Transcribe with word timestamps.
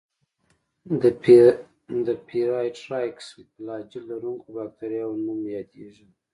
د 2.05 2.07
پېرایټرایکس 2.29 3.25
فلاجیل 3.53 4.03
لرونکو 4.11 4.47
باکتریاوو 4.57 5.15
په 5.17 5.21
نوم 5.25 5.41
یادیږي. 5.57 6.07